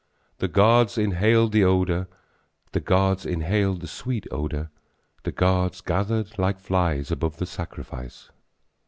[0.39, 2.07] The gods inhaled the odor,
[2.71, 4.71] The gods inhaled the sweet odor,
[5.25, 8.31] The gods gathered like flies above the sacrifice.